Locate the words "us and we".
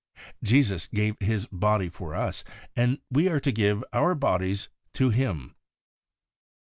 2.15-3.27